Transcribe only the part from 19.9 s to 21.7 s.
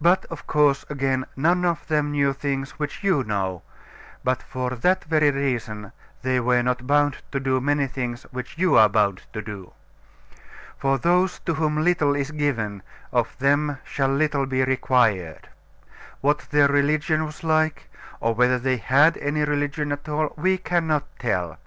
at all, we cannot tell.